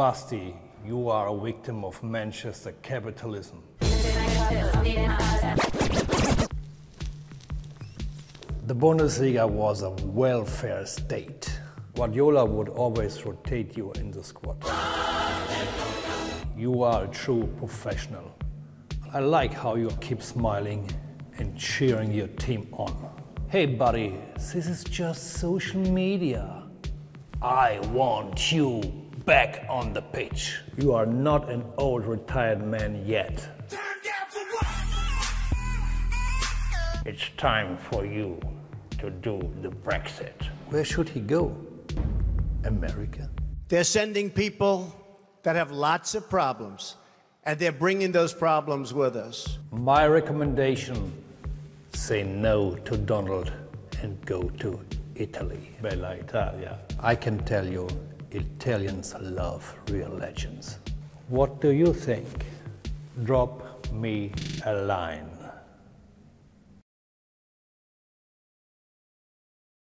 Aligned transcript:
Basti, 0.00 0.56
you 0.82 1.10
are 1.10 1.28
a 1.28 1.38
victim 1.38 1.84
of 1.84 2.02
Manchester 2.02 2.72
capitalism. 2.80 3.62
The 8.66 8.74
Bundesliga 8.74 9.46
was 9.46 9.82
a 9.82 9.90
welfare 9.90 10.86
state. 10.86 11.52
Guardiola 11.94 12.46
would 12.46 12.70
always 12.70 13.26
rotate 13.26 13.76
you 13.76 13.92
in 13.96 14.10
the 14.10 14.24
squad. 14.24 14.56
You 16.56 16.82
are 16.82 17.04
a 17.04 17.08
true 17.08 17.46
professional. 17.58 18.34
I 19.12 19.18
like 19.18 19.52
how 19.52 19.74
you 19.74 19.90
keep 20.00 20.22
smiling 20.22 20.90
and 21.36 21.58
cheering 21.58 22.10
your 22.10 22.28
team 22.28 22.68
on. 22.72 22.96
Hey, 23.48 23.66
buddy, 23.66 24.16
this 24.36 24.54
is 24.54 24.82
just 24.82 25.34
social 25.34 25.82
media. 25.82 26.62
I 27.42 27.80
want 27.92 28.50
you 28.50 29.09
back 29.24 29.64
on 29.68 29.92
the 29.92 30.02
pitch. 30.02 30.60
You 30.76 30.94
are 30.94 31.06
not 31.06 31.50
an 31.50 31.64
old 31.76 32.04
retired 32.06 32.64
man 32.64 33.04
yet. 33.06 33.48
It's 37.06 37.28
time 37.36 37.76
for 37.76 38.04
you 38.04 38.40
to 38.98 39.10
do 39.10 39.40
the 39.62 39.70
Brexit. 39.70 40.46
Where 40.68 40.84
should 40.84 41.08
he 41.08 41.20
go? 41.20 41.56
America? 42.64 43.28
They're 43.68 43.84
sending 43.84 44.30
people 44.30 44.94
that 45.42 45.56
have 45.56 45.70
lots 45.70 46.14
of 46.14 46.28
problems, 46.28 46.96
and 47.44 47.58
they're 47.58 47.72
bringing 47.72 48.12
those 48.12 48.34
problems 48.34 48.92
with 48.92 49.16
us. 49.16 49.58
My 49.72 50.06
recommendation 50.06 51.12
say 51.94 52.22
no 52.22 52.74
to 52.76 52.96
Donald 52.96 53.52
and 54.02 54.20
go 54.26 54.42
to 54.42 54.80
Italy. 55.14 55.74
Bella 55.82 56.12
Italia. 56.14 56.78
I 57.00 57.14
can 57.14 57.38
tell 57.44 57.66
you, 57.66 57.88
Italians 58.32 59.14
love 59.20 59.74
real 59.90 60.10
legends. 60.10 60.78
What 61.28 61.60
do 61.60 61.70
you 61.70 61.92
think? 61.92 62.46
Drop 63.24 63.90
me 63.92 64.32
a 64.66 64.74
line. 64.74 65.39